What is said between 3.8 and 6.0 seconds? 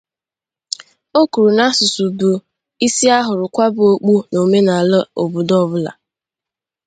okpu' n'omenala obodo ọbụla